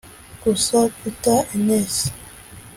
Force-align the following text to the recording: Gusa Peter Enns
Gusa 0.43 0.79
Peter 0.99 1.45
Enns 1.53 2.09